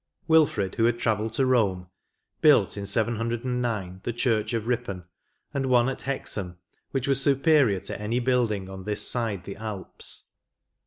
[0.27, 1.87] Wilfred, who had travelled to Rome,
[2.41, 5.03] built in 709 the church of Ripon,
[5.53, 6.57] and one at Hexham,
[6.89, 10.31] which was superior to any building on this side the Alps.